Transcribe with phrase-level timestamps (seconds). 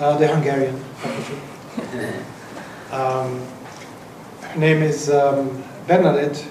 [0.00, 1.36] uh, the Hungarian faculty.
[2.90, 3.46] Um,
[4.42, 6.44] her name is um, Bernadette,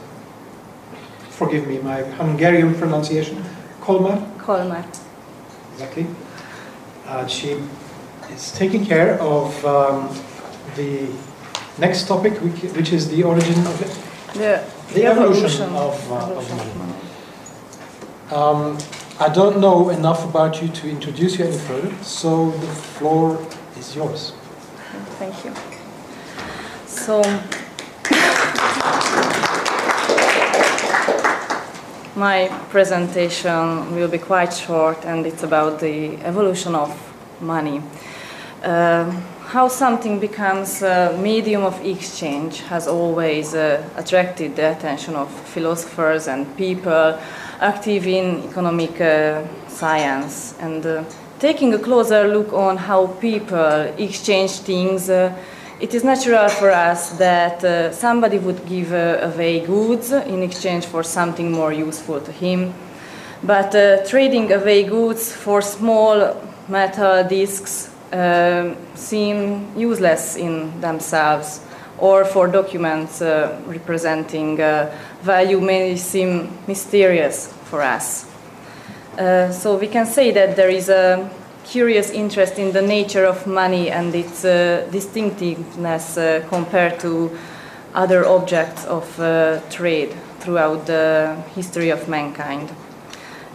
[1.31, 3.43] forgive me, my Hungarian pronunciation,
[3.81, 4.17] Kolmar.
[4.37, 4.85] Kolmar.
[5.73, 6.05] Exactly.
[7.07, 7.57] Uh, she
[8.31, 10.07] is taking care of um,
[10.75, 11.07] the
[11.79, 13.97] next topic, which, which is the origin of it.
[14.37, 14.63] The,
[14.93, 16.93] The evolution of, uh, of evolution money.
[19.21, 23.45] I don't know enough about you to introduce you any further, so the floor
[23.77, 24.31] is yours.
[25.19, 25.53] Thank you.
[26.87, 27.21] So,
[32.15, 36.89] my presentation will be quite short and it's about the evolution of
[37.41, 37.81] money.
[38.63, 39.11] Uh,
[39.47, 46.29] how something becomes a medium of exchange has always uh, attracted the attention of philosophers
[46.29, 47.19] and people
[47.59, 50.55] active in economic uh, science.
[50.59, 51.03] And uh,
[51.39, 55.33] taking a closer look on how people exchange things, uh,
[55.79, 60.85] it is natural for us that uh, somebody would give uh, away goods in exchange
[60.85, 62.73] for something more useful to him.
[63.43, 66.35] But uh, trading away goods for small
[66.67, 71.61] metal discs uh, seem useless in themselves,
[71.99, 78.25] or for documents uh, representing uh, value may seem mysterious for us.
[79.17, 81.29] Uh, so we can say that there is a
[81.65, 87.29] curious interest in the nature of money and its uh, distinctiveness uh, compared to
[87.93, 92.71] other objects of uh, trade throughout the history of mankind.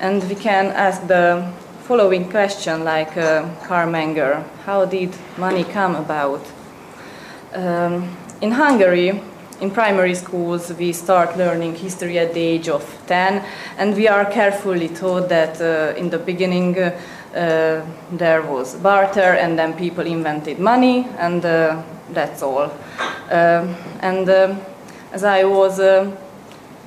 [0.01, 1.51] And we can ask the
[1.85, 6.41] following question, like Karl Menger how did money come about?
[7.55, 8.09] Um,
[8.45, 9.23] in Hungary,
[9.63, 13.43] in primary schools, we start learning history at the age of 10,
[13.79, 16.91] and we are carefully taught that uh, in the beginning uh,
[17.35, 17.81] uh,
[18.13, 22.71] there was barter, and then people invented money, and uh, that's all.
[23.31, 24.61] Um, and um,
[25.11, 26.15] as I was uh,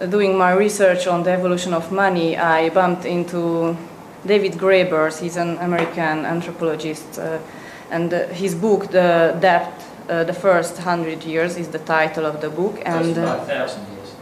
[0.10, 3.76] doing my research on the evolution of money, I bumped into
[4.24, 5.10] David Graeber.
[5.20, 7.40] He's an American anthropologist, uh,
[7.90, 12.50] and his book, The Debt uh, the first hundred years is the title of the
[12.50, 14.16] book, and uh, years.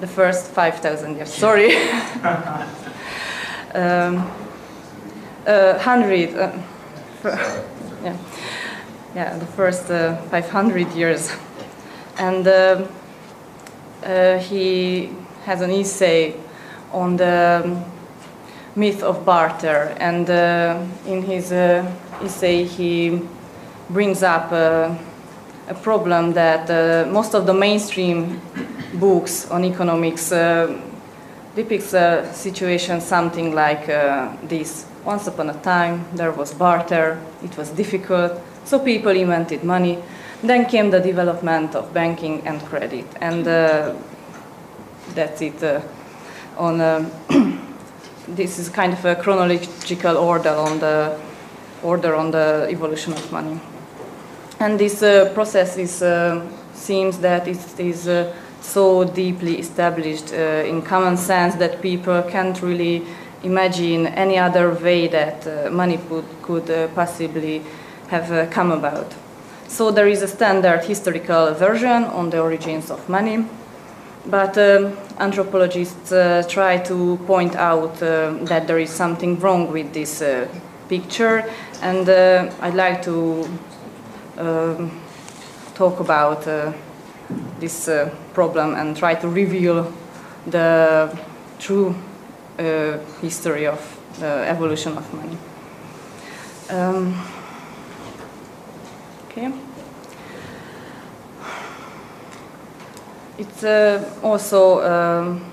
[0.00, 1.32] the first five thousand years.
[1.32, 1.74] Sorry,
[3.74, 4.30] um,
[5.46, 6.34] uh, hundred.
[6.36, 6.52] Uh,
[8.04, 8.16] yeah,
[9.14, 11.32] yeah, the first uh, five hundred years,
[12.18, 12.88] and um,
[14.04, 15.10] uh, he
[15.44, 16.34] has an essay
[16.92, 17.84] on the um,
[18.76, 20.28] myth of barter, and
[21.06, 23.22] in his essay he
[23.90, 24.96] brings up a,
[25.68, 28.40] a problem that uh, most of the mainstream
[28.94, 30.80] books on economics uh,
[31.54, 34.86] depicts a situation something like uh, this.
[35.04, 38.32] Once upon a time, there was barter, it was difficult,
[38.64, 39.98] so people invented money.
[40.42, 43.94] Then came the development of banking and credit, and uh,
[45.14, 45.62] that's it.
[45.62, 45.80] Uh,
[46.56, 47.08] on uh,
[48.28, 51.18] this is kind of a chronological order on the
[51.82, 53.60] order on the evolution of money.
[54.60, 60.66] And this uh, process is, uh, seems that it is uh, so deeply established uh,
[60.66, 63.04] in common sense that people can't really
[63.44, 67.62] imagine any other way that uh, money could, could uh, possibly
[68.08, 69.14] have come about.
[69.68, 73.44] So there is a standard historical version on the origins of money,
[74.26, 76.10] but um, anthropologists
[76.48, 80.22] try to point out that there is something wrong with this
[80.88, 81.44] picture,
[81.82, 83.46] and I'd like to
[84.38, 84.90] um,
[85.74, 86.72] talk about uh,
[87.60, 89.92] this uh, problem and try to reveal
[90.46, 91.10] the
[91.58, 91.94] true
[92.58, 93.80] uh, history of
[94.18, 95.38] the evolution of money.
[96.70, 97.14] Um,
[99.26, 99.52] okay.
[103.38, 105.44] It's uh, also um,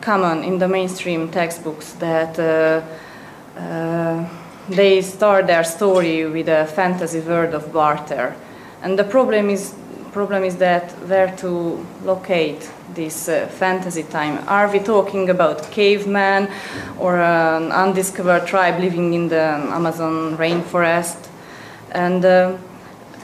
[0.00, 2.82] common in the mainstream textbooks that uh,
[3.58, 4.28] uh,
[4.68, 8.34] they start their story with a fantasy world of barter.
[8.82, 9.74] And the problem is,
[10.12, 14.42] problem is that where to locate this uh, fantasy time.
[14.48, 16.48] Are we talking about cavemen
[16.98, 19.42] or an undiscovered tribe living in the
[19.74, 21.28] Amazon rainforest?
[21.92, 22.56] And uh,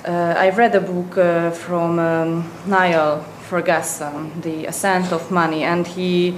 [0.07, 5.87] uh, I read a book uh, from um, Niall Ferguson, The Ascent of Money, and
[5.87, 6.35] he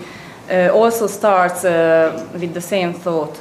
[0.50, 3.41] uh, also starts uh, with the same thought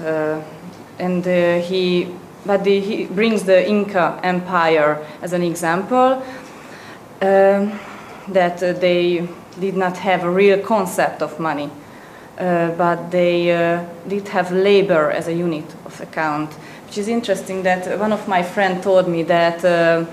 [1.00, 2.08] and uh, he
[2.46, 6.22] but the, he brings the Inca Empire as an example
[7.22, 7.80] um,
[8.28, 9.28] that uh, they
[9.60, 11.70] did not have a real concept of money,
[12.38, 16.52] uh, but they uh, did have labor as a unit of account,
[16.86, 20.06] which is interesting that one of my friends told me that uh,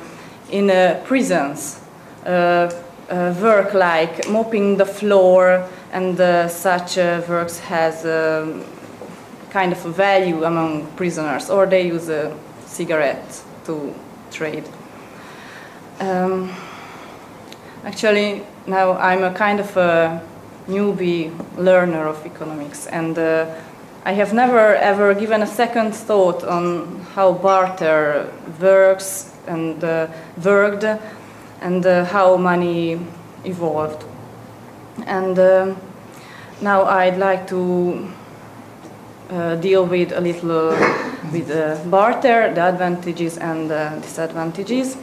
[0.51, 1.81] in uh, prisons,
[2.25, 6.17] work like mopping the floor and
[6.49, 8.63] such works has um,
[9.51, 12.37] kind of a value among prisoners, or they use a
[12.67, 13.95] cigarette to
[14.31, 14.65] trade.
[16.01, 16.51] Um,
[17.85, 20.23] actually, now I'm a kind of a
[20.69, 23.47] newbie learner of economics, and uh,
[24.05, 30.07] I have never ever given a second thought on how barter works and uh,
[30.45, 30.85] worked,
[31.61, 33.01] and uh, how money
[33.45, 34.05] evolved.
[35.07, 35.75] And uh,
[36.63, 38.09] now I'd like to
[39.31, 40.71] uh, deal with a little
[41.33, 43.69] with uh, barter, the advantages and
[44.03, 44.97] disadvantages.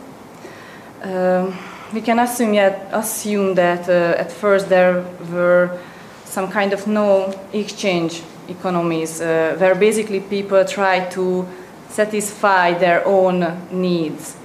[1.01, 1.57] Um,
[1.93, 5.79] we can assume, yet, assume that uh, at first there were
[6.25, 11.47] some kind of no exchange economies uh, where basically people try to
[11.89, 14.35] satisfy their own needs.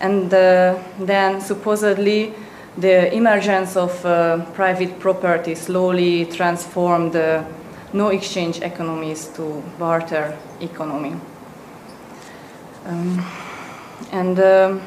[0.00, 2.34] And then supposedly
[2.76, 4.00] the emergence of
[4.54, 7.44] private property slowly transformed the
[7.94, 11.16] no exchange economies to barter economy.
[12.86, 13.24] Um,
[14.12, 14.82] and um,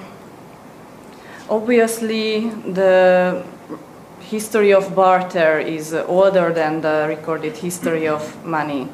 [1.50, 3.42] Obviously, the
[4.20, 8.90] history of barter is older than the recorded history of money.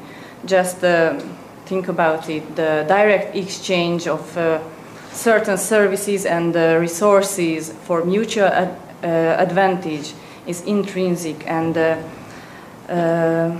[0.46, 1.18] Just uh,
[1.66, 4.60] think about it the direct exchange of uh,
[5.10, 9.06] certain services and uh, resources for mutual ad uh,
[9.42, 10.14] advantage
[10.46, 11.96] is intrinsic and uh,
[12.88, 13.58] uh,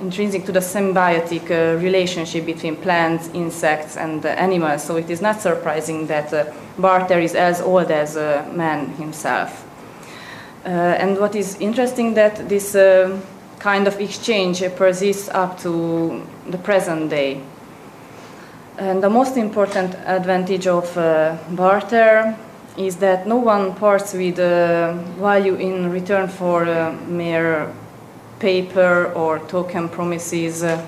[0.00, 4.84] intrinsic to the symbiotic uh, relationship between plants, insects, and uh, animals.
[4.84, 9.64] So it is not surprising that uh, barter is as old as uh, man himself.
[10.64, 13.18] Uh, and what is interesting that this uh,
[13.58, 17.40] kind of exchange persists up to the present day.
[18.78, 20.94] And the most important advantage of
[21.56, 22.36] barter
[22.76, 26.66] is that no one parts with value in return for
[27.08, 27.72] mere
[28.38, 30.84] paper or token promises, uh,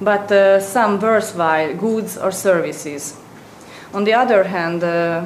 [0.00, 3.16] but uh, some worthwhile goods or services.
[3.94, 5.24] On the other hand, uh,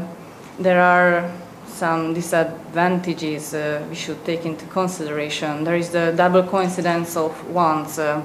[0.59, 1.31] there are
[1.67, 5.65] some disadvantages uh, we should take into consideration.
[5.65, 7.99] There is the double coincidence of wants.
[7.99, 8.23] Uh,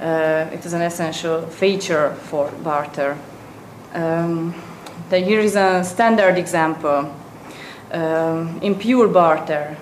[0.00, 3.16] uh, it is an essential feature for barter.
[3.92, 4.54] Um,
[5.10, 7.12] here is a standard example.
[7.92, 9.76] Um, in pure barter,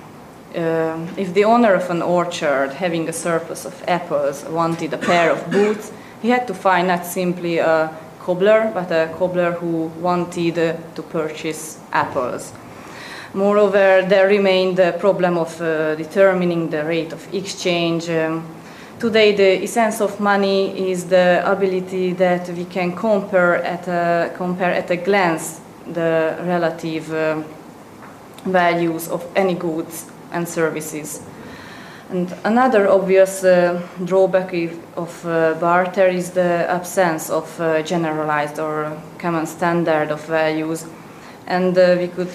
[0.54, 5.30] uh, if the owner of an orchard having a surplus of apples wanted a pair
[5.30, 5.92] of boots,
[6.22, 7.90] he had to find not simply a
[8.20, 12.52] cobbler, but a cobbler who wanted uh, to purchase apples.
[13.34, 18.08] Moreover, there remained the problem of uh, determining the rate of exchange.
[18.08, 18.46] Um,
[19.00, 24.72] today, the essence of money is the ability that we can compare at a, compare
[24.72, 25.60] at a glance
[25.92, 27.42] the relative uh,
[28.46, 31.22] values of any goods and services.
[32.10, 34.52] And another obvious uh, drawback
[34.96, 40.86] of uh, barter is the absence of uh, generalized or common standard of values.
[41.46, 42.30] And uh, we could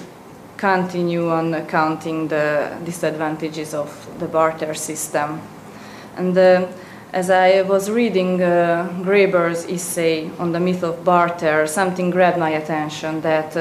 [0.58, 5.40] continue on counting the disadvantages of the barter system.
[6.18, 6.68] And uh,
[7.14, 12.50] as I was reading uh, Graeber's essay on the myth of barter, something grabbed my
[12.50, 13.56] attention that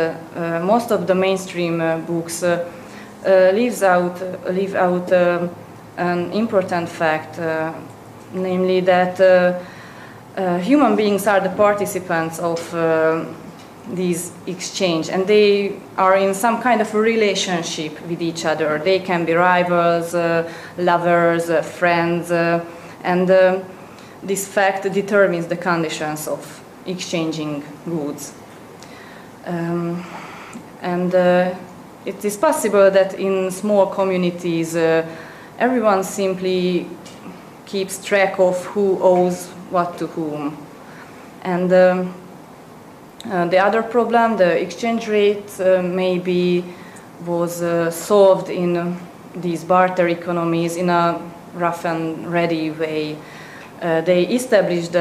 [0.62, 2.42] most of the mainstream books
[3.24, 5.50] leaves out, uh, leave out um,
[5.96, 7.72] an important fact, uh,
[8.32, 9.18] namely that
[10.62, 12.60] human beings are the participants of
[13.94, 18.78] these exchange and they are in some kind of relationship with each other.
[18.78, 22.64] They can be rivals uh, lovers uh, friends uh,
[23.02, 23.28] and
[24.22, 28.34] this fact determines the conditions of exchanging goods.
[29.46, 30.04] Um,
[30.82, 31.12] and
[32.04, 35.06] it is possible that in small communities uh,
[35.58, 36.86] everyone simply
[37.66, 40.56] keeps track of who owes what to whom.
[41.42, 42.14] And um,
[43.24, 46.64] uh, the other problem, the exchange rate, uh, maybe
[47.26, 48.96] was uh, solved in
[49.34, 51.20] these barter economies in a
[51.54, 53.18] rough and ready way.
[53.82, 54.94] Uh, they established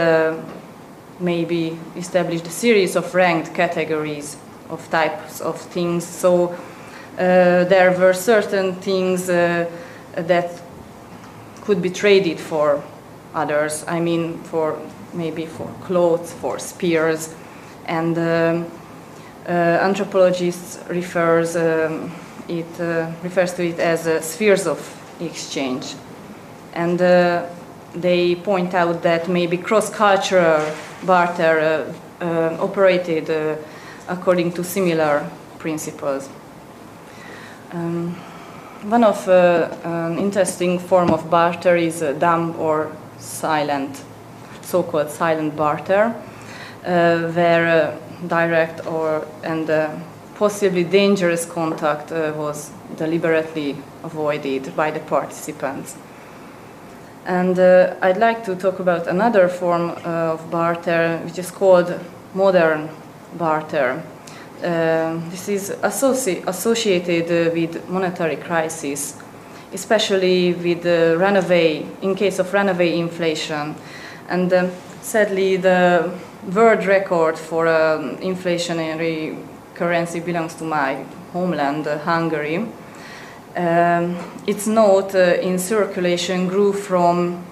[1.19, 4.37] maybe established a series of ranked categories
[4.69, 6.05] of types of things.
[6.05, 6.57] So uh,
[7.17, 9.65] there were certain things uh,
[10.15, 10.61] that
[11.61, 12.83] could be traded for
[13.33, 13.83] others.
[13.87, 14.79] I mean, for
[15.13, 17.33] maybe for clothes, for spears,
[17.85, 18.71] and um,
[19.47, 22.11] uh, anthropologists refers um,
[22.47, 24.79] it uh, refers to it as uh, spheres of
[25.19, 25.95] exchange,
[26.73, 27.45] and uh,
[27.95, 30.63] they point out that maybe cross-cultural
[31.05, 31.93] barter
[32.59, 33.57] operated
[34.07, 36.29] according to similar principles.
[37.71, 38.15] Um,
[38.83, 44.03] one of uh, an interesting form of barter is uh, dumb or silent,
[44.61, 46.15] so-called silent barter,
[46.85, 47.97] uh, where
[48.27, 49.69] direct or and
[50.35, 55.97] possibly dangerous contact was deliberately avoided by the participants.
[57.27, 61.99] And uh, I'd like to talk about another form uh, of barter, which is called
[62.33, 62.89] modern
[63.37, 64.01] barter.
[64.63, 69.15] Uh, this is associ associated with monetary crisis,
[69.71, 73.75] especially with the runaway, in case of runaway inflation.
[74.27, 74.71] And um,
[75.01, 76.11] sadly, the
[76.55, 79.37] world record for um, inflationary
[79.75, 82.65] currency belongs to my homeland, uh, Hungary.
[83.55, 87.45] Um, its note uh, in circulation grew from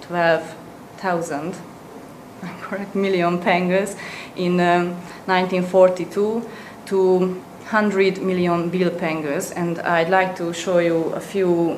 [0.00, 1.54] 12,000
[2.92, 3.90] million pengős
[4.34, 4.94] in um,
[5.26, 6.42] 1942
[6.84, 7.28] to
[7.70, 11.76] 100 million bill pengős and I'd like to show you a few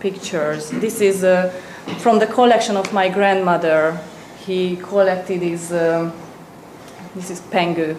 [0.00, 0.70] pictures.
[0.70, 1.52] This is uh,
[1.98, 3.98] from the collection of my grandmother.
[4.46, 6.10] He collected his, uh,
[7.14, 7.96] this is pengő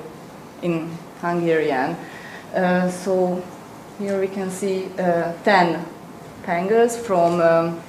[0.62, 0.90] in
[1.22, 1.96] Hungarian.
[2.56, 3.44] Uh, so
[4.00, 5.86] here we can see uh, 10
[6.46, 7.80] pengős from um,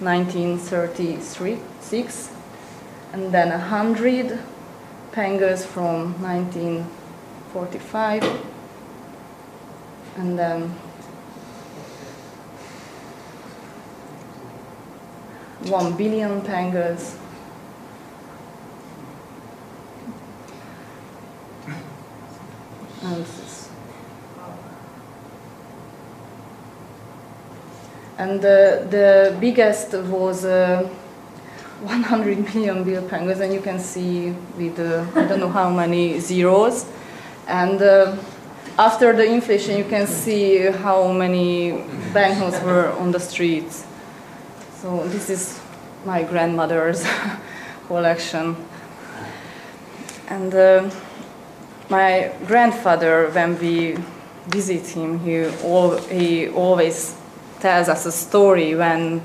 [0.00, 2.35] 1936
[3.12, 4.38] and then a hundred
[5.12, 8.24] pengős from 1945
[10.18, 10.70] and then
[15.70, 17.14] one billion pengős
[23.02, 23.26] and
[28.18, 30.88] and the, the biggest was uh,
[31.82, 36.20] 100 million bill pengős, and you can see with uh, I don't know how many
[36.20, 36.86] zeros.
[37.46, 38.16] And uh,
[38.78, 43.86] after the inflation, you can see how many banknotes were on the streets.
[44.82, 45.60] So this is
[46.04, 47.06] my grandmother's
[47.86, 48.56] collection.
[50.28, 50.90] And uh,
[51.88, 53.96] my grandfather, when we
[54.48, 57.16] visit him, he, all, he always
[57.60, 59.20] tells us a story when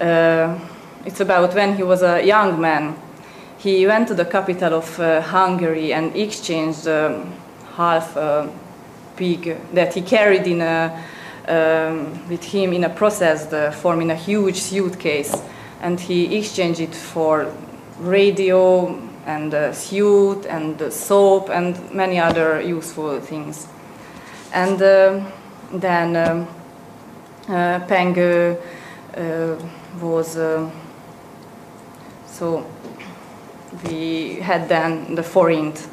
[0.00, 0.58] uh,
[1.04, 2.96] it's about when he was a young man.
[3.58, 7.32] He went to the capital of uh, Hungary and exchanged um,
[7.76, 8.48] half a
[9.16, 11.04] pig that he carried in a,
[11.48, 15.34] um, with him in a processed uh, form in a huge suitcase.
[15.80, 17.52] And he exchanged it for
[18.00, 23.66] radio and uh, suit and soap and many other useful things.
[24.52, 25.20] And uh,
[25.72, 26.48] then um,
[27.48, 28.56] uh, Peng uh,
[30.00, 30.36] was
[32.38, 32.64] so
[33.88, 35.88] we had then the forint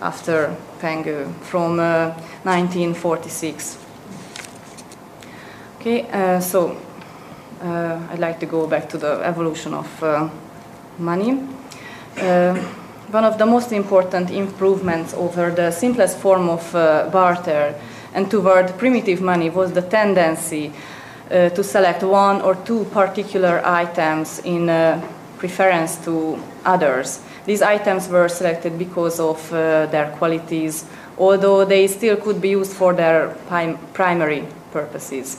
[0.00, 0.54] after
[1.40, 2.10] from uh,
[2.44, 3.78] 1946.
[5.80, 6.76] Okay, uh, so
[7.62, 10.28] uh, I'd like to go back to the evolution of uh,
[10.98, 11.40] money.
[12.18, 12.54] Uh,
[13.10, 17.74] one of the most important improvements over the simplest form of uh, barter
[18.12, 20.72] and toward primitive money was the tendency
[21.30, 24.68] to select one or two particular items in
[25.48, 27.20] preference to others.
[27.44, 30.84] These items were selected because of uh, their qualities,
[31.18, 35.36] although they still could be used for their prim primary purposes.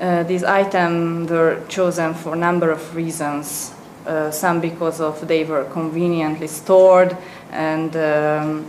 [0.00, 3.72] Uh, these items were chosen for a number of reasons.
[4.06, 7.16] Uh, some because of they were conveniently stored
[7.50, 8.64] and um,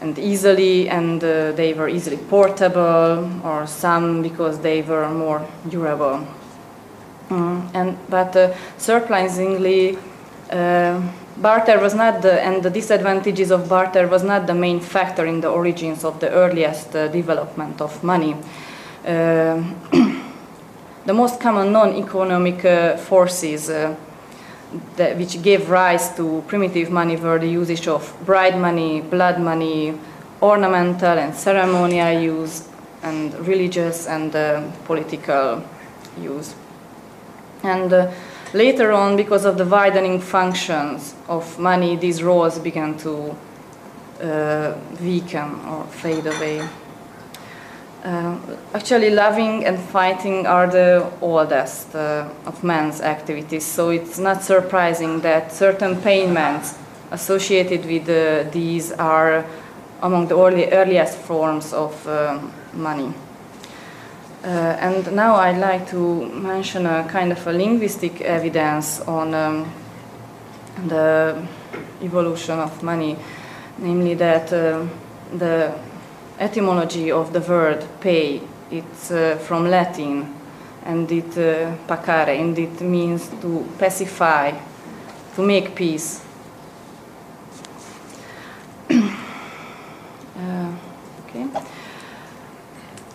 [0.00, 6.26] and easily, and uh, they were easily portable, or some because they were more durable.
[7.32, 9.96] Mm, and but uh, surprisingly,
[10.50, 11.00] uh,
[11.38, 15.40] barter was not the and the disadvantages of barter was not the main factor in
[15.40, 18.36] the origins of the earliest uh, development of money.
[19.06, 19.62] Uh,
[21.06, 23.96] the most common non-economic uh, forces uh,
[24.96, 29.98] that, which gave rise to primitive money were the usage of bride money, blood money,
[30.42, 32.68] ornamental and ceremonial use,
[33.02, 34.32] and religious and
[34.84, 35.64] political
[36.20, 36.54] use.
[37.62, 38.10] And uh,
[38.52, 43.36] later on, because of the widening functions of money, these roles began to
[44.22, 46.68] uh, weaken or fade away.
[48.04, 48.36] Uh,
[48.74, 55.20] actually, loving and fighting are the oldest uh, of man's activities, so it's not surprising
[55.20, 56.76] that certain payments
[57.12, 59.44] associated with uh, these are
[60.02, 63.14] among the early, earliest forms of um, money.
[64.44, 69.72] Uh, and now I'd like to mention a kind of a linguistic evidence on um,
[70.88, 71.46] the
[72.02, 73.16] evolution of money,
[73.78, 74.84] namely that uh,
[75.32, 75.72] the
[76.40, 80.34] etymology of the word pay, it's uh, from Latin,
[80.84, 84.50] and it uh, pacare, and it means to pacify,
[85.36, 86.20] to make peace.
[90.36, 90.74] Uh,
[91.28, 91.46] okay.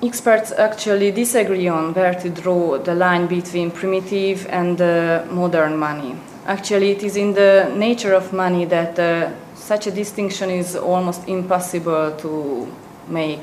[0.04, 6.16] Experts actually disagree on where to draw the line between primitive and uh, modern money.
[6.46, 11.28] Actually, it is in the nature of money that uh, such a distinction is almost
[11.28, 12.72] impossible to
[13.08, 13.42] make.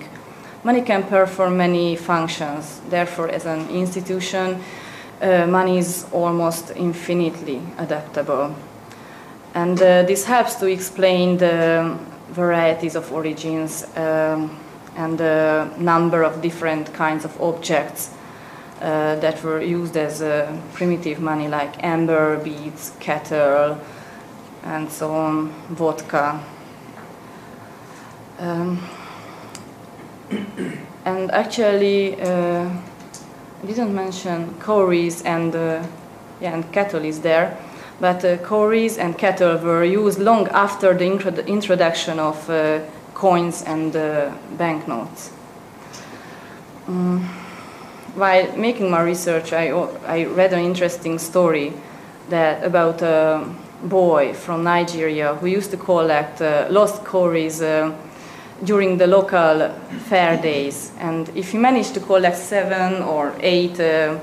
[0.62, 2.80] Money can perform many functions.
[2.88, 4.62] Therefore, as an institution,
[5.20, 8.54] uh, money is almost infinitely adaptable.
[9.54, 11.98] And uh, this helps to explain the
[12.30, 14.63] varieties of origins um,
[14.96, 18.10] and the number of different kinds of objects
[18.80, 23.78] uh, that were used as uh, primitive money, like amber, beads, cattle,
[24.62, 26.40] and so on, vodka.
[28.38, 28.80] Um,
[31.04, 32.68] and actually, uh,
[33.62, 35.82] I didn't mention cowries and uh,
[36.40, 37.56] yeah, and cattle is there,
[38.00, 42.80] but uh, cowries and cattle were used long after the intro introduction of uh,
[43.14, 45.30] coins and uh, banknotes.
[46.86, 47.20] Um,
[48.14, 49.68] while making my research, I,
[50.06, 51.72] I read an interesting story
[52.28, 53.44] that about a
[53.82, 57.92] boy from Nigeria who used to collect uh, lost cowries uh,
[58.62, 59.70] during the local
[60.08, 60.92] fair days.
[60.98, 64.18] And if he managed to collect seven or eight uh,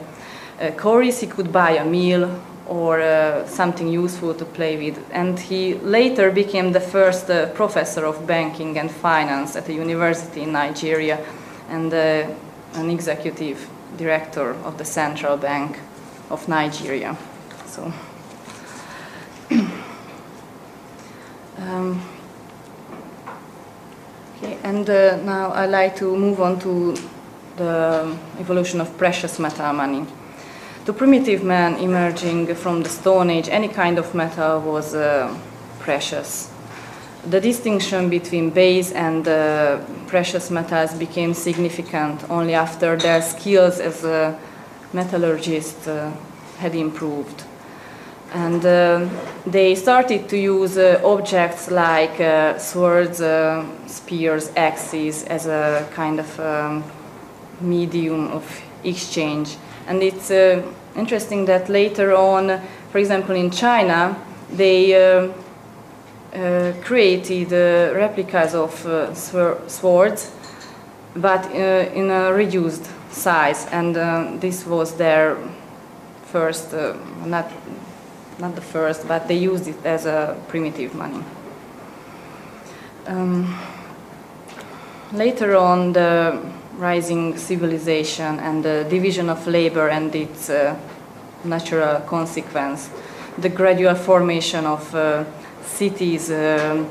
[0.60, 2.30] uh, cowries, he could buy a meal
[2.72, 4.98] or uh, something useful to play with.
[5.12, 10.44] And he later became the first uh, professor of banking and finance at a university
[10.44, 11.20] in Nigeria
[11.70, 12.34] and uh,
[12.76, 15.80] an executive director of the central bank
[16.30, 17.18] of Nigeria.
[17.66, 17.92] So,
[21.58, 22.02] um,
[24.64, 26.96] and uh, now I'd like to move on to
[27.58, 30.06] the evolution of precious metal money
[30.86, 35.38] to primitive man emerging from the Stone Age, any kind of metal was uh,
[35.80, 36.50] precious.
[37.30, 44.04] The distinction between base and uh, precious metals became significant only after their skills as
[44.04, 44.40] a
[44.92, 46.12] metallurgist uh,
[46.58, 47.44] had improved.
[48.34, 49.08] And uh,
[49.46, 53.22] they started to use uh, objects like uh, swords,
[53.86, 56.84] spears, axes as a kind of um,
[57.60, 60.62] medium of exchange and it's uh,
[60.96, 64.16] interesting that later on, for example, in China,
[64.52, 65.32] they uh,
[66.34, 70.32] uh, created uh, replicas of uh, swords,
[71.16, 73.96] but uh, in a reduced size, and
[74.40, 75.38] this was their
[76.32, 76.74] first,
[77.26, 77.52] not
[78.40, 81.24] not the first, but they used it as a primitive money.
[83.08, 83.58] Um,
[85.12, 86.40] later on, the
[86.82, 90.76] rising civilization and the division of labor and its uh,
[91.44, 92.90] natural consequence,
[93.38, 95.24] the gradual formation of uh,
[95.64, 96.84] cities uh,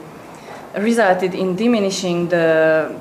[0.78, 2.94] resulted in diminishing the,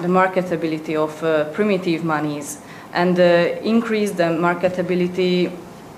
[0.00, 2.62] the marketability of uh, primitive monies
[2.94, 3.22] and uh,
[3.62, 5.52] increased the marketability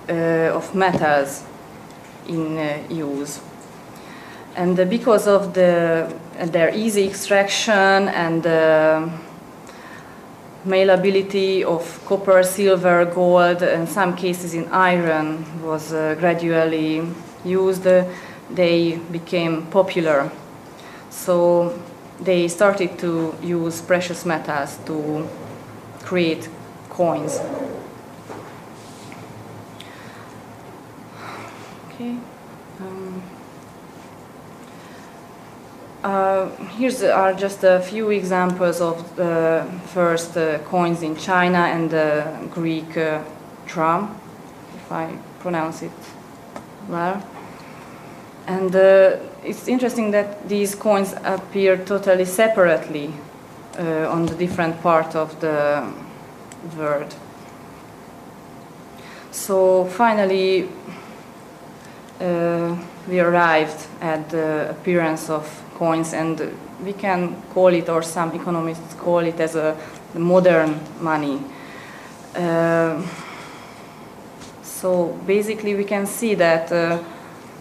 [0.08, 1.44] uh, of metals
[2.26, 2.58] in
[2.90, 3.40] use.
[4.56, 8.44] And because of the, their easy extraction and
[10.64, 17.02] malleability of copper, silver, gold, and some cases in iron was uh, gradually
[17.44, 17.86] used,
[18.50, 20.30] they became popular.
[21.10, 21.78] So
[22.20, 25.28] they started to use precious metals to
[26.02, 26.48] create
[26.90, 27.40] coins.
[31.88, 32.16] Okay.
[36.02, 41.90] Uh, here are just a few examples of the first uh, coins in China and
[41.90, 43.22] the Greek uh,
[44.74, 45.92] if I pronounce it
[46.88, 47.22] well.
[48.46, 53.12] And uh, it's interesting that these coins appear totally separately
[53.78, 55.86] uh, on the different part of the
[56.76, 57.14] world.
[59.30, 60.68] So finally,
[62.20, 62.76] uh,
[63.10, 65.44] we arrived at the appearance of
[65.74, 69.76] coins, and we can call it, or some economists call it, as a
[70.14, 71.42] modern money.
[72.36, 73.02] Uh,
[74.62, 77.02] so basically, we can see that, uh,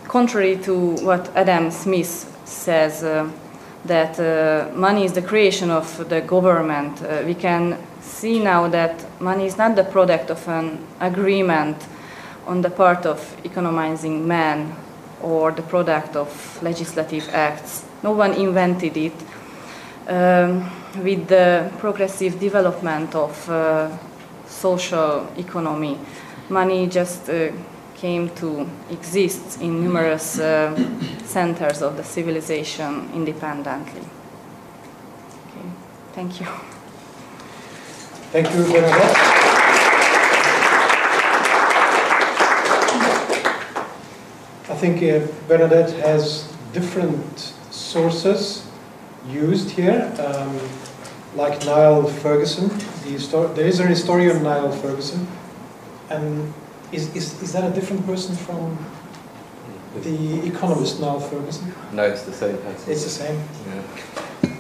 [0.08, 3.28] contrary to what Adam Smith says, uh,
[3.86, 8.94] that uh, money is the creation of the government, uh, we can see now that
[9.22, 11.88] money is not the product of an agreement
[12.46, 14.76] on the part of economizing man
[15.22, 17.86] or the product of legislative acts.
[18.04, 19.14] No one invented it.
[20.08, 20.72] Um,
[21.04, 23.96] with the progressive development of uh,
[24.48, 26.00] social economy,
[26.50, 27.52] money just uh,
[27.96, 30.76] came to exist in numerous uh,
[31.26, 34.02] centers of the civilization independently.
[34.02, 35.68] Okay,
[36.14, 36.48] thank you.
[38.32, 39.39] Thank you, very I
[44.80, 48.66] think uh, Bernadette has different sources
[49.28, 50.58] used here, um,
[51.36, 52.70] like Niall Ferguson.
[53.04, 55.28] The there is a historian, Niall Ferguson.
[56.10, 56.54] And
[56.92, 58.78] is, is, is that a different person from
[60.02, 61.74] the economist, Niall Ferguson?
[61.94, 62.92] No, it's the same person.
[62.92, 63.38] It's the same.
[63.68, 63.84] Yeah.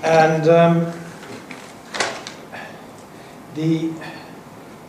[0.03, 0.93] And um,
[3.55, 3.91] the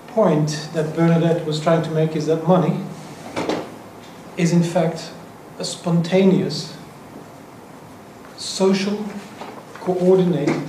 [0.08, 2.80] point that Bernadette was trying to make is that money
[4.36, 5.12] is in fact
[5.60, 6.74] a spontaneous,
[8.38, 9.04] social,
[9.74, 10.64] coordinated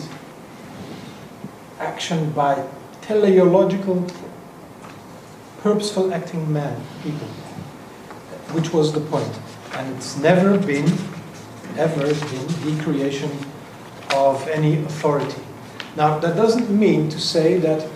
[1.80, 2.67] action by
[3.01, 4.06] teleological,
[5.62, 7.27] purposeful acting man, people,
[8.51, 9.39] which was the point.
[9.75, 10.91] And it's never been,
[11.77, 13.32] ever been the creation
[14.13, 15.41] of any authority.
[15.95, 17.88] Now, that doesn't mean to say that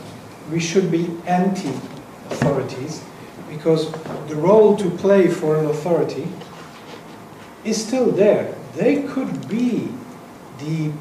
[0.49, 1.73] we should be anti
[2.29, 3.03] authorities,
[3.49, 3.91] because
[4.29, 6.25] the role to play for an authority
[7.65, 8.55] is still there.
[8.75, 9.89] They could be
[10.59, 10.91] the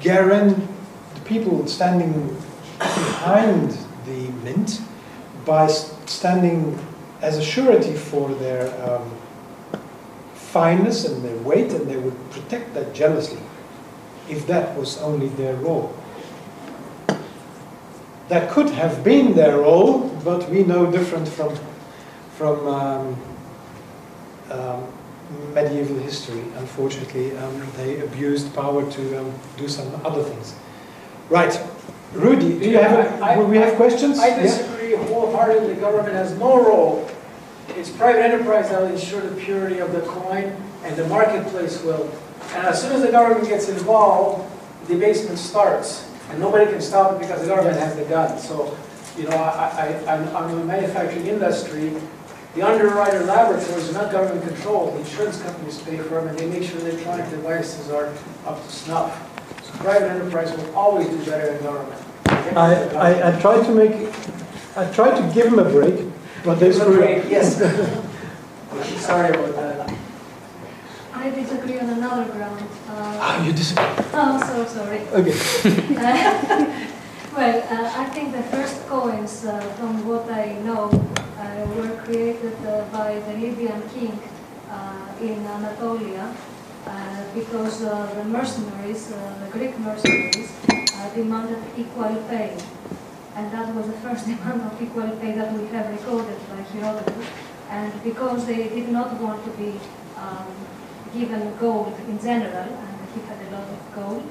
[0.00, 0.56] guarant,
[1.14, 2.36] the people standing
[2.78, 4.80] behind the mint
[5.44, 6.78] by standing
[7.22, 9.10] as a surety for their um,
[10.34, 13.40] fineness and their weight, and they would protect that jealously
[14.28, 15.94] if that was only their role.
[18.28, 21.56] That could have been their role, but we know different from,
[22.36, 23.16] from um,
[24.50, 24.95] um,
[25.54, 26.40] medieval history.
[26.58, 30.54] Unfortunately, um, they abused power to um, do some other things.
[31.28, 31.58] Right,
[32.12, 33.20] Rudy, do you have?
[33.22, 34.18] I- I- will we have questions?
[34.18, 34.42] I Yeah?
[34.42, 35.74] disagree wholeheartedly.
[35.74, 37.04] The government has no role.
[37.76, 40.52] It's private enterprise that will ensure the purity of the coin,
[40.84, 42.08] and the marketplace will.
[42.54, 44.44] And as soon as the government gets involved,
[44.88, 48.38] debasement starts, and nobody can stop it because the government has the gun.
[48.38, 48.76] So,
[49.18, 51.92] you know, I, I, I'm, I'm in the manufacturing industry.
[52.56, 54.94] The underwriter laboratories are not government controlled.
[54.94, 58.06] The insurance companies pay for them, and they make sure their electronic devices are
[58.46, 59.12] up to snuff.
[59.62, 62.02] So private enterprise will always do better than government.
[62.56, 63.92] I, I, I tried to make,
[64.74, 66.06] I tried to give them a break,
[66.44, 67.30] but they screwed up.
[67.30, 67.56] Yes.
[69.04, 69.94] Sorry about that.
[71.12, 72.62] I disagree on another ground.
[72.88, 73.84] Uh, Ah, you disagree.
[74.14, 75.00] oh, so sorry.
[75.12, 75.36] Okay.
[77.36, 81.25] well, uh, I think the first coins, uh, from what I know, uh,
[81.76, 84.18] were created uh, by the Lydian king
[84.70, 86.34] uh, in Anatolia
[86.86, 92.56] uh, because uh, the mercenaries, uh, the Greek mercenaries, uh, demanded equal pay.
[93.34, 97.26] And that was the first demand of equal pay that we have recorded by Herodotus.
[97.70, 99.74] And because they did not want to be
[100.16, 100.46] um,
[101.12, 104.22] given gold in general, and he had a lot of gold,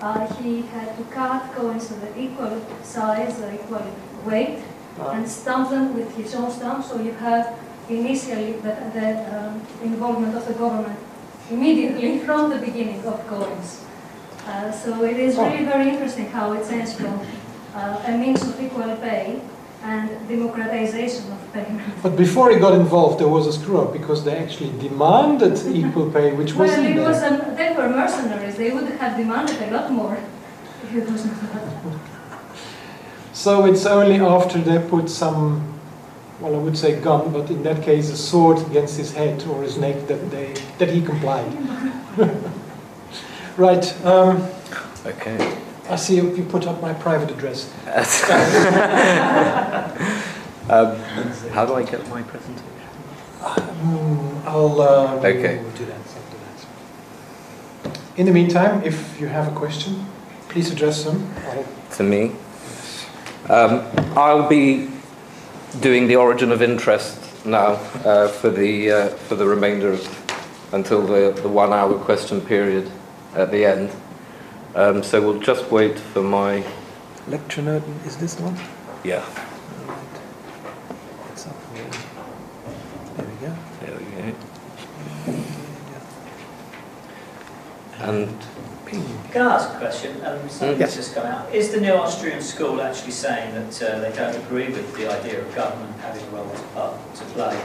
[0.00, 3.86] uh, he had to cut coins of the equal size, or equal
[4.24, 4.62] weight,
[4.98, 6.84] and stamp them with his own stamp.
[6.84, 10.98] So you have initially the, the um, involvement of the government
[11.50, 13.84] immediately from the beginning of coins.
[14.46, 17.18] Uh, so it is really very interesting how it changed from
[17.74, 19.40] uh, a means of equal pay
[19.82, 21.82] and democratization of payment.
[22.02, 26.10] But before he got involved, there was a screw up because they actually demanded equal
[26.10, 27.42] pay, which Well, wasn't it was there.
[27.42, 28.56] an, they were mercenaries.
[28.56, 30.16] They would have demanded a lot more
[30.84, 31.34] if it was not.
[33.34, 35.60] So it's only after they put some,
[36.40, 39.62] well, I would say gun, but in that case a sword against his head or
[39.62, 41.52] his neck that they that he complied.
[43.56, 44.04] right.
[44.04, 44.48] Um,
[45.06, 45.36] Okay.
[45.90, 47.70] I see you, you put up my private address.
[50.70, 50.96] um,
[51.52, 52.64] how do I get my presentation?
[53.42, 55.60] Hmm, I'll um, Okay.
[55.76, 55.98] do that.
[56.30, 57.98] Do that.
[58.16, 60.06] In the meantime, if you have a question,
[60.48, 61.30] please address them.
[61.48, 61.66] I'll,
[61.96, 62.32] To me.
[63.48, 64.88] Um, I'll be
[65.80, 67.72] doing the origin of interest now
[68.04, 72.90] uh, for the uh, for the remainder of until the, the one hour question period
[73.34, 73.90] at the end.
[74.74, 76.64] Um, so we'll just wait for my
[77.28, 77.82] lecture note.
[78.06, 78.56] Is this one?
[79.04, 79.22] yeah.
[81.32, 81.90] It's up here.
[83.16, 83.54] There we go.
[83.80, 85.44] There we go.
[88.00, 88.53] And.
[89.34, 90.12] Can I ask a question?
[90.24, 90.78] Um, something Mm.
[90.78, 91.52] that's just come out.
[91.52, 95.40] Is the New Austrian school actually saying that uh, they don't agree with the idea
[95.40, 97.56] of government having a role to, uh, to play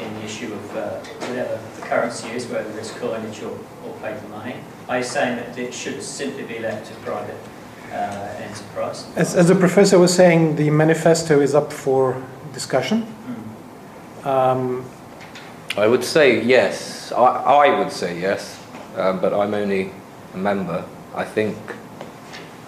[0.00, 0.90] in the issue of uh,
[1.26, 4.54] whatever the currency is, whether it's coinage or, or paper money?
[4.88, 7.40] Are you saying that it should simply be left to private
[7.92, 9.04] uh, enterprise?
[9.16, 12.22] As, as the professor was saying, the manifesto is up for
[12.54, 13.04] discussion.
[14.22, 14.26] Mm.
[14.26, 14.84] Um,
[15.76, 17.10] I would say yes.
[17.10, 18.56] I, I would say yes,
[18.96, 19.90] um, but I'm only
[20.34, 20.84] a member.
[21.18, 21.56] I think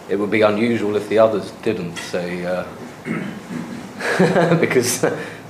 [0.09, 2.67] it would be unusual if the others didn't say, uh,
[4.61, 5.03] because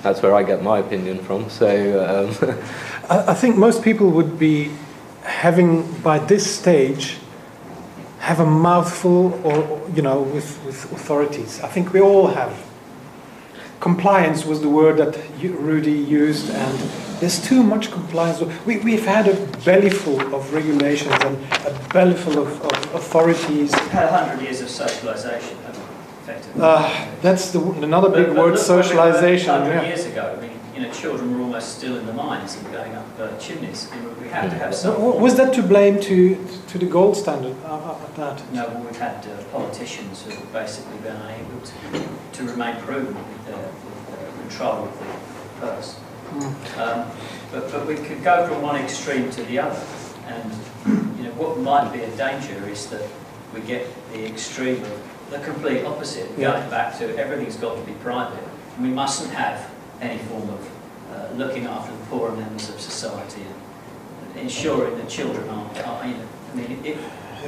[0.02, 1.48] that's where I get my opinion from.
[1.48, 1.66] So,
[2.04, 2.58] um,
[3.08, 4.70] I, I think most people would be
[5.22, 7.16] having, by this stage,
[8.18, 11.58] have a mouthful or, you know, with, with authorities.
[11.62, 12.52] I think we all have.
[13.80, 16.78] Compliance was the word that Rudy used, and
[17.20, 18.40] there's too much compliance.
[18.64, 23.72] We, we've had a bellyful of regulations and a bellyful of, of authorities.
[23.72, 25.56] We've had 100 years of socialisation,
[26.22, 26.62] effectively?
[26.62, 29.48] Uh, that's the, another big but word, look were socialisation.
[29.48, 29.83] 100 Yeah.
[29.83, 32.94] years ago, I mean, you know, children were almost still in the mines and going
[32.94, 33.88] up uh, chimneys.
[33.92, 35.20] I mean, we had to have some.
[35.20, 38.52] Was that to blame to, to the gold standard uh, uh, at that?
[38.54, 43.46] No, we've had uh, politicians who have basically been able to, to remain prudent with
[43.46, 45.96] their, with their control of the purse.
[46.79, 47.11] Um,
[47.53, 49.83] but, but we could go from one extreme to the other.
[50.27, 50.53] And
[51.19, 53.03] you know, what might be a danger is that
[53.55, 56.53] we get the extreme of the complete opposite, Yeah.
[56.53, 58.43] going back to everything's got to be private.
[58.77, 60.71] And we mustn't have any form of
[61.12, 66.14] uh, looking after the poorer members of society and ensuring that children aren't, are, you
[66.14, 66.97] know, I mean, it,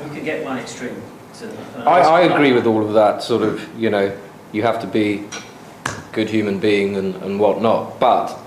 [0.05, 1.01] we could get one extreme
[1.38, 4.16] to the I, I agree with all of that sort of, you know,
[4.53, 5.25] you have to be
[5.87, 7.99] a good human being and, and whatnot.
[7.99, 8.38] But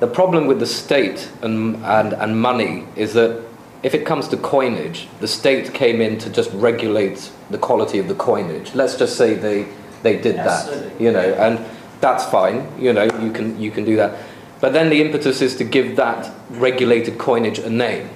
[0.00, 3.44] the problem with the state and, and, and money is that
[3.82, 8.08] if it comes to coinage, the state came in to just regulate the quality of
[8.08, 8.74] the coinage.
[8.74, 9.68] Let's just say they,
[10.02, 11.64] they did that, you know, and
[12.00, 14.18] that's fine, you know, you can, you can do that.
[14.60, 18.08] But then the impetus is to give that regulated coinage a name,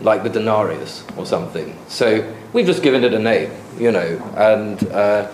[0.00, 1.76] like the denarius or something.
[1.88, 5.32] So we've just given it a name, you know, and uh,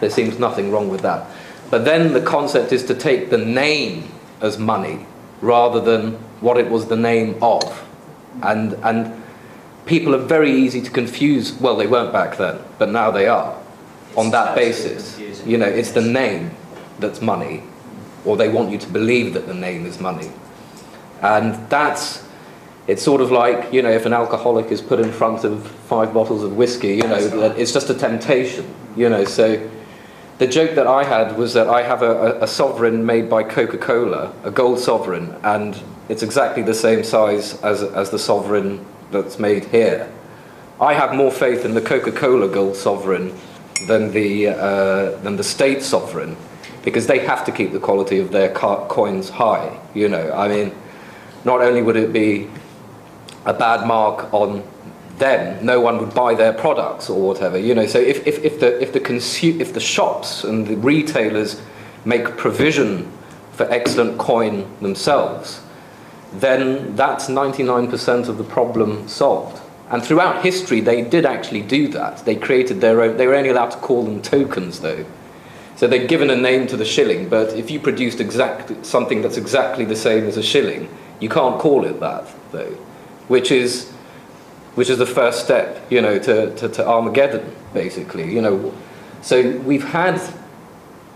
[0.00, 1.30] there seems nothing wrong with that.
[1.70, 5.06] But then the concept is to take the name as money
[5.40, 7.84] rather than what it was the name of.
[8.42, 9.22] And, and
[9.86, 11.52] people are very easy to confuse.
[11.54, 13.58] Well, they weren't back then, but now they are.
[14.16, 15.50] On that basis, confusing.
[15.50, 16.50] you know, it's the name
[16.98, 17.62] that's money,
[18.24, 20.30] or they want you to believe that the name is money.
[21.20, 22.26] And that's,
[22.86, 26.14] it's sort of like, you know, if an alcoholic is put in front of five
[26.14, 27.48] bottles of whiskey, you know, That's right.
[27.50, 29.24] that it's just a temptation, you know.
[29.24, 29.68] So
[30.38, 33.78] the joke that I had was that I have a, a, sovereign made by Coca
[33.78, 39.38] Cola, a gold sovereign, and it's exactly the same size as, as the sovereign that's
[39.38, 40.12] made here.
[40.78, 43.34] I have more faith in the Coca Cola gold sovereign
[43.86, 46.36] than the, uh, than the state sovereign
[46.84, 49.80] because they have to keep the quality of their co- coins high.
[49.94, 50.72] You know, I mean,
[51.44, 52.48] not only would it be
[53.46, 54.62] a bad mark on
[55.18, 57.58] them, no one would buy their products or whatever.
[57.58, 60.76] You know, so if, if, if the if the consu- if the shops and the
[60.76, 61.60] retailers
[62.04, 63.10] make provision
[63.52, 65.60] for excellent coin themselves,
[66.34, 69.62] then that's 99% of the problem solved.
[69.88, 72.24] And throughout history, they did actually do that.
[72.24, 73.16] They created their own.
[73.16, 75.04] They were only allowed to call them tokens, though.
[75.76, 79.36] So they'd given a name to the shilling, but if you produced exact, something that's
[79.36, 80.88] exactly the same as a shilling,
[81.20, 82.72] you can't call it that, though,
[83.28, 83.92] which is,
[84.76, 88.32] which is the first step, you know, to, to, to Armageddon, basically.
[88.32, 88.74] You know,
[89.22, 90.20] so we've had,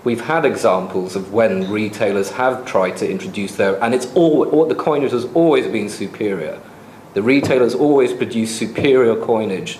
[0.03, 4.75] we've had examples of when retailers have tried to introduce their, and it's all, the
[4.75, 6.59] coinage has always been superior.
[7.13, 9.79] The retailers always produce superior coinage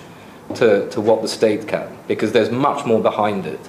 [0.55, 3.59] to, to what the state can, because there's much more behind it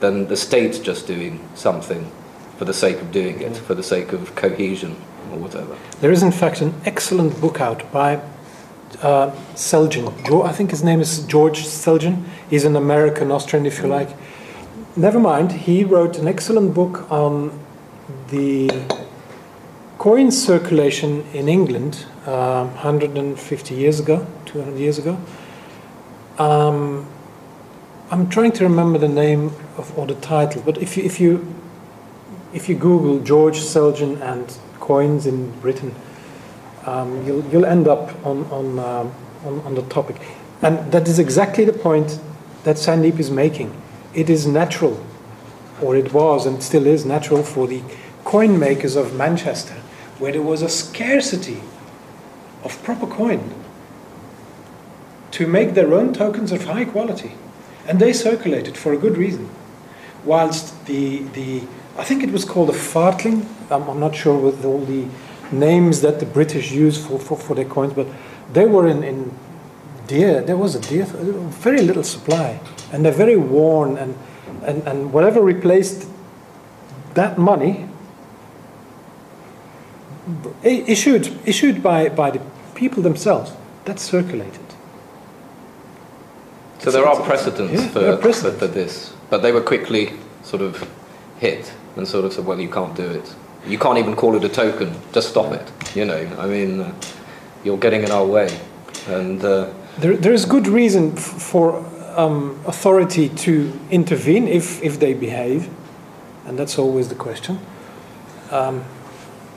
[0.00, 2.10] than the state just doing something
[2.58, 4.96] for the sake of doing it, for the sake of cohesion
[5.32, 5.76] or whatever.
[6.00, 8.20] There is, in fact, an excellent book out by
[9.02, 10.06] uh, Selgin.
[10.44, 12.24] I think his name is George Selgin.
[12.48, 14.10] He's an American Austrian, if you like.
[14.96, 17.58] Never mind, he wrote an excellent book on
[18.28, 18.70] the
[19.98, 25.16] coin circulation in England um 150 years ago, 200 years ago.
[26.38, 27.06] Um,
[28.10, 31.54] I'm trying to remember the name of or the title, but if you if you
[32.52, 35.94] if you Google George Selgin and coins in Britain,
[36.86, 39.12] um, you'll you'll end up on on, um,
[39.44, 40.16] on on the topic,
[40.62, 42.18] and that is exactly the point
[42.64, 43.70] that Sandeep is making.
[44.14, 45.04] It is natural,
[45.82, 47.82] or it was and still is natural for the
[48.24, 49.74] coin makers of Manchester,
[50.18, 51.60] where there was a scarcity
[52.64, 53.54] of proper coin,
[55.32, 57.32] to make their own tokens of high quality,
[57.86, 59.48] and they circulated for a good reason.
[60.24, 61.62] Whilst the the
[61.98, 63.48] I think it was called a farthing.
[63.70, 65.06] I'm, I'm not sure with all the
[65.52, 68.06] names that the British use for, for, for their coins, but
[68.52, 69.36] they were in, in
[70.06, 72.60] dear, there was a dear, very little supply,
[72.92, 74.16] and they're very worn, and,
[74.62, 76.08] and, and whatever replaced
[77.14, 77.88] that money
[80.62, 82.40] issued, issued by, by the
[82.74, 83.52] people themselves,
[83.84, 84.60] that circulated.
[86.80, 88.58] So there are precedents Yeah, for, there are for, precedents.
[88.58, 90.88] for this, but they were quickly sort of
[91.38, 93.34] hit and sort of said, well, you can't do it.
[93.66, 94.94] You can't even call it a token.
[95.12, 95.72] Just stop it.
[95.96, 96.92] You know, I mean, uh,
[97.64, 98.48] you're getting in our way.
[99.08, 99.66] And uh,
[99.98, 101.84] There, there is good reason f- for
[102.16, 105.68] um, authority to intervene if, if they behave,
[106.46, 107.58] and that's always the question.
[108.50, 108.84] Um,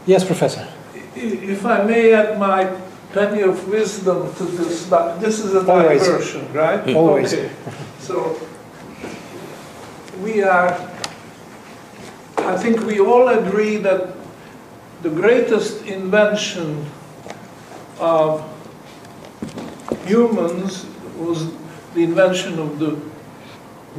[0.05, 0.67] yes, Professor.
[1.15, 2.65] If I may add my
[3.13, 6.03] penny of wisdom to this, but this is a Always.
[6.03, 6.95] diversion, right?
[6.95, 7.33] Always.
[7.33, 7.49] Okay.
[7.99, 8.37] So
[10.21, 10.77] we are,
[12.49, 14.15] I think we all agree that
[15.03, 16.83] the greatest invention
[17.99, 18.43] of
[20.07, 21.51] humans was
[21.93, 22.95] the invention of the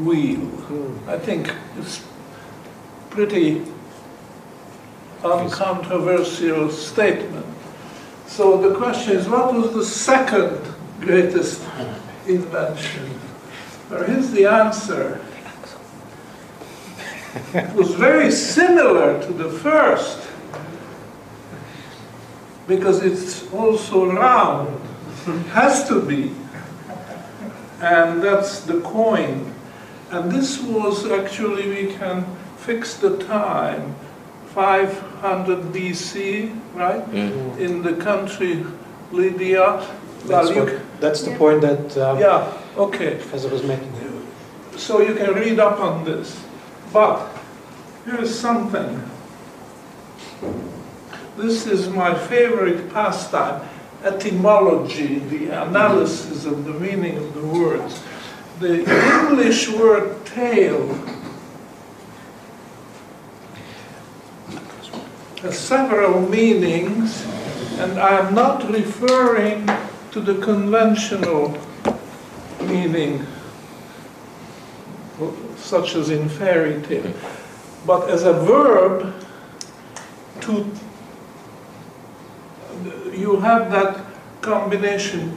[0.03, 0.41] wheel.
[0.41, 1.09] Hmm.
[1.09, 2.05] I think it's
[3.11, 3.65] pretty
[5.23, 7.47] uncontroversial statement.
[8.27, 10.61] So the question is, what was the second
[11.01, 11.63] greatest
[12.27, 13.21] invention?
[13.89, 15.21] Well, here's the answer.
[17.55, 20.29] It was very similar to the first,
[22.67, 24.81] because it's also round,
[25.51, 26.33] has to be.
[27.81, 29.55] And that's the coin.
[30.11, 32.25] And this was actually, we can
[32.59, 33.95] fix the time,
[34.55, 37.05] 500 BC, right?
[37.11, 37.59] mm.
[37.59, 38.65] In the country
[39.13, 39.87] Lydia.
[40.27, 43.15] That's, Well, you what, that's the point that um, Yeah, okay.
[43.15, 43.93] Professor was making.
[44.77, 46.43] So you can read up on this.
[46.93, 47.31] But
[48.05, 49.03] here's something.
[51.37, 53.67] This is my favorite pastime,
[54.03, 58.03] etymology, the analysis of the meaning of the words.
[58.59, 60.95] The English word tale
[65.43, 67.25] has several meanings,
[67.79, 69.69] and I am not referring
[70.11, 71.57] to the conventional
[72.63, 73.27] meaning
[75.57, 77.13] such as in fairy tale.
[77.87, 79.15] But as a verb,
[80.43, 80.67] to
[83.13, 84.05] you have that
[84.41, 85.37] combination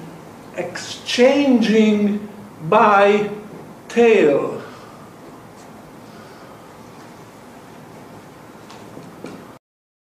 [0.55, 2.27] exchanging
[2.69, 3.29] by
[3.89, 4.62] tale.